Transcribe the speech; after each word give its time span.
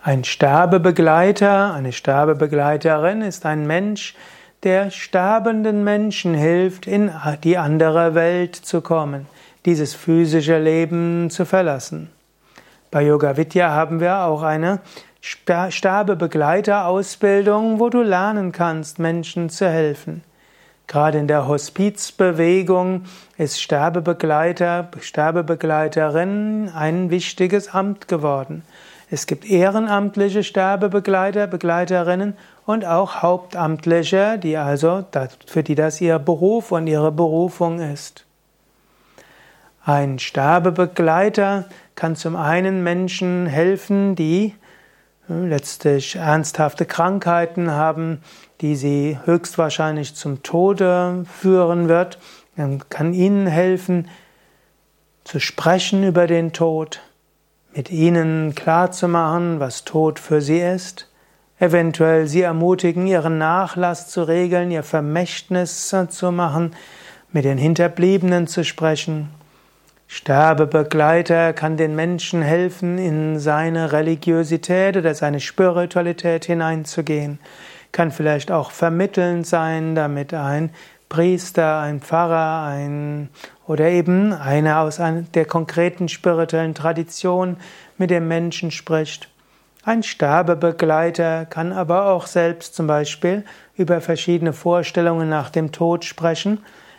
Ein 0.00 0.22
Sterbebegleiter, 0.22 1.74
eine 1.74 1.92
Sterbebegleiterin 1.92 3.20
ist 3.20 3.44
ein 3.44 3.66
Mensch, 3.66 4.14
der 4.62 4.92
sterbenden 4.92 5.82
Menschen 5.82 6.34
hilft, 6.34 6.86
in 6.86 7.10
die 7.42 7.58
andere 7.58 8.14
Welt 8.14 8.54
zu 8.54 8.80
kommen, 8.80 9.26
dieses 9.66 9.96
physische 9.96 10.60
Leben 10.60 11.30
zu 11.30 11.44
verlassen. 11.44 12.10
Bei 12.92 13.02
Yoga 13.02 13.36
Vidya 13.36 13.70
haben 13.70 13.98
wir 13.98 14.20
auch 14.20 14.42
eine 14.42 14.78
Sterbebegleiterausbildung, 15.20 17.80
wo 17.80 17.88
du 17.88 18.02
lernen 18.02 18.52
kannst, 18.52 19.00
Menschen 19.00 19.50
zu 19.50 19.68
helfen. 19.68 20.22
Gerade 20.86 21.18
in 21.18 21.26
der 21.26 21.48
Hospizbewegung 21.48 23.02
ist 23.36 23.60
Sterbebegleiter, 23.60 24.90
Sterbebegleiterin 25.00 26.70
ein 26.72 27.10
wichtiges 27.10 27.74
Amt 27.74 28.06
geworden. 28.06 28.62
Es 29.10 29.26
gibt 29.26 29.48
ehrenamtliche 29.48 30.44
Sterbebegleiter, 30.44 31.46
Begleiterinnen 31.46 32.36
und 32.66 32.84
auch 32.84 33.22
Hauptamtliche, 33.22 34.38
die 34.38 34.58
also, 34.58 35.04
für 35.46 35.62
die 35.62 35.74
das 35.74 36.00
ihr 36.00 36.18
Beruf 36.18 36.72
und 36.72 36.86
ihre 36.86 37.10
Berufung 37.10 37.80
ist. 37.80 38.26
Ein 39.82 40.18
Sterbebegleiter 40.18 41.64
kann 41.94 42.14
zum 42.14 42.36
einen 42.36 42.82
Menschen 42.82 43.46
helfen, 43.46 44.14
die 44.14 44.54
äh, 45.30 45.32
letztlich 45.32 46.16
ernsthafte 46.16 46.84
Krankheiten 46.84 47.70
haben, 47.70 48.20
die 48.60 48.76
sie 48.76 49.18
höchstwahrscheinlich 49.24 50.14
zum 50.14 50.42
Tode 50.42 51.24
führen 51.40 51.88
wird. 51.88 52.18
Man 52.56 52.86
kann 52.90 53.14
ihnen 53.14 53.46
helfen, 53.46 54.10
zu 55.24 55.40
sprechen 55.40 56.04
über 56.04 56.26
den 56.26 56.52
Tod, 56.52 57.00
mit 57.78 57.92
ihnen 57.92 58.56
klarzumachen, 58.56 59.60
was 59.60 59.84
Tod 59.84 60.18
für 60.18 60.40
sie 60.40 60.58
ist, 60.58 61.08
eventuell 61.60 62.26
sie 62.26 62.42
ermutigen, 62.42 63.06
ihren 63.06 63.38
Nachlass 63.38 64.08
zu 64.08 64.24
regeln, 64.24 64.72
ihr 64.72 64.82
Vermächtnis 64.82 65.94
zu 66.08 66.32
machen, 66.32 66.74
mit 67.30 67.44
den 67.44 67.56
Hinterbliebenen 67.56 68.48
zu 68.48 68.64
sprechen. 68.64 69.28
Sterbebegleiter 70.08 71.52
kann 71.52 71.76
den 71.76 71.94
Menschen 71.94 72.42
helfen, 72.42 72.98
in 72.98 73.38
seine 73.38 73.92
Religiosität 73.92 74.96
oder 74.96 75.14
seine 75.14 75.38
Spiritualität 75.38 76.46
hineinzugehen, 76.46 77.38
kann 77.92 78.10
vielleicht 78.10 78.50
auch 78.50 78.72
vermittelnd 78.72 79.46
sein, 79.46 79.94
damit 79.94 80.34
ein 80.34 80.70
Priester, 81.08 81.80
ein 81.80 82.00
Pfarrer, 82.00 82.66
ein 82.66 83.30
oder 83.66 83.88
eben 83.88 84.32
einer 84.32 84.80
aus 84.80 85.00
der 85.34 85.44
konkreten 85.44 86.08
spirituellen 86.08 86.74
Tradition 86.74 87.56
mit 87.96 88.10
dem 88.10 88.28
Menschen 88.28 88.70
spricht. 88.70 89.28
Ein 89.84 90.02
Sterbebegleiter 90.02 91.46
kann 91.46 91.72
aber 91.72 92.06
auch 92.06 92.26
selbst 92.26 92.74
zum 92.74 92.86
Beispiel 92.86 93.44
über 93.76 94.00
verschiedene 94.00 94.52
Vorstellungen 94.52 95.28
nach 95.28 95.50
dem 95.50 95.72
Tod 95.72 96.04
sprechen. 96.04 96.58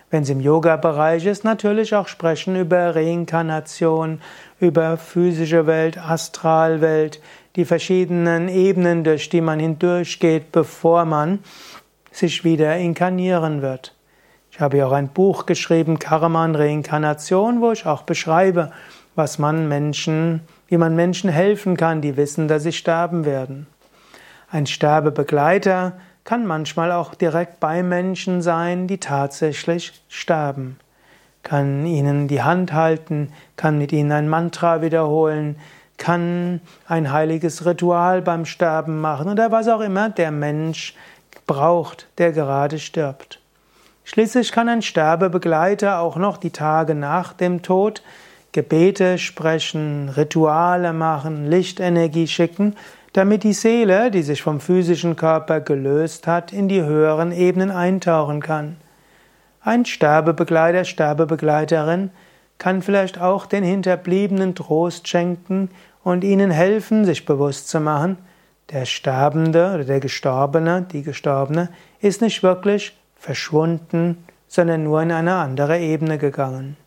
Wenn 0.09 0.23
es 0.23 0.29
im 0.29 0.39
Yoga-Bereich 0.39 1.27
ist, 1.27 1.43
natürlich 1.43 1.93
auch 1.93 2.07
sprechen 2.07 2.55
über 2.55 2.95
Reinkarnation, 2.95 4.21
über 4.59 4.97
physische 4.97 5.67
Welt, 5.67 5.99
Astralwelt, 5.99 7.21
die 7.55 7.65
verschiedenen 7.65 8.49
Ebenen, 8.49 9.03
durch 9.03 9.29
die 9.29 9.41
man 9.41 9.59
hindurchgeht, 9.59 10.51
bevor 10.51 11.05
man 11.05 11.39
sich 12.11 12.43
wieder 12.43 12.75
inkarnieren 12.77 13.61
wird. 13.61 13.93
Ich 14.51 14.59
habe 14.59 14.77
ja 14.77 14.87
auch 14.87 14.91
ein 14.91 15.09
Buch 15.09 15.45
geschrieben, 15.45 15.99
Karma 15.99 16.45
und 16.45 16.55
Reinkarnation, 16.55 17.61
wo 17.61 17.71
ich 17.71 17.85
auch 17.85 18.03
beschreibe, 18.03 18.71
was 19.15 19.39
man 19.39 19.67
Menschen, 19.67 20.41
wie 20.67 20.77
man 20.77 20.95
Menschen 20.95 21.29
helfen 21.29 21.77
kann, 21.77 22.01
die 22.01 22.17
wissen, 22.17 22.47
dass 22.47 22.63
sie 22.63 22.71
sterben 22.71 23.25
werden. 23.25 23.67
Ein 24.51 24.65
Sterbebegleiter 24.65 25.93
kann 26.23 26.45
manchmal 26.45 26.91
auch 26.91 27.15
direkt 27.15 27.59
bei 27.59 27.83
Menschen 27.83 28.41
sein, 28.41 28.87
die 28.87 28.97
tatsächlich 28.97 29.93
sterben. 30.09 30.79
Kann 31.43 31.85
ihnen 31.85 32.27
die 32.27 32.41
Hand 32.41 32.73
halten, 32.73 33.31
kann 33.55 33.77
mit 33.77 33.91
ihnen 33.91 34.11
ein 34.11 34.29
Mantra 34.29 34.81
wiederholen, 34.81 35.55
kann 35.97 36.61
ein 36.87 37.11
heiliges 37.11 37.65
Ritual 37.65 38.21
beim 38.21 38.45
Sterben 38.45 39.01
machen 39.01 39.29
oder 39.29 39.51
was 39.51 39.67
auch 39.67 39.81
immer 39.81 40.09
der 40.09 40.31
Mensch 40.31 40.95
braucht, 41.45 42.07
der 42.17 42.31
gerade 42.31 42.79
stirbt. 42.79 43.38
Schließlich 44.11 44.51
kann 44.51 44.67
ein 44.69 44.81
Sterbebegleiter 44.81 45.99
auch 45.99 46.15
noch 46.15 46.37
die 46.37 46.49
Tage 46.49 46.95
nach 46.95 47.31
dem 47.31 47.61
Tod 47.61 48.01
Gebete 48.53 49.19
sprechen, 49.19 50.09
Rituale 50.09 50.93
machen, 50.93 51.45
Lichtenergie 51.45 52.25
schicken, 52.25 52.75
damit 53.13 53.43
die 53.43 53.53
Seele, 53.53 54.09
die 54.09 54.23
sich 54.23 54.41
vom 54.41 54.61
physischen 54.61 55.15
Körper 55.15 55.61
gelöst 55.61 56.25
hat, 56.25 56.51
in 56.51 56.67
die 56.67 56.81
höheren 56.81 57.31
Ebenen 57.31 57.69
eintauchen 57.69 58.41
kann. 58.41 58.77
Ein 59.61 59.85
Sterbebegleiter, 59.85 60.85
Sterbebegleiterin 60.85 62.09
kann 62.57 62.81
vielleicht 62.81 63.21
auch 63.21 63.45
den 63.45 63.63
Hinterbliebenen 63.63 64.55
Trost 64.55 65.07
schenken 65.07 65.69
und 66.03 66.23
ihnen 66.23 66.49
helfen, 66.49 67.05
sich 67.05 67.27
bewusst 67.27 67.69
zu 67.69 67.79
machen, 67.79 68.17
der 68.71 68.85
Sterbende 68.85 69.71
oder 69.75 69.83
der 69.83 69.99
Gestorbene, 69.99 70.87
die 70.91 71.03
Gestorbene, 71.03 71.69
ist 72.01 72.21
nicht 72.21 72.41
wirklich 72.41 72.98
verschwunden, 73.19 74.23
sondern 74.47 74.83
nur 74.83 75.01
in 75.01 75.11
eine 75.11 75.35
andere 75.35 75.79
Ebene 75.79 76.17
gegangen. 76.17 76.77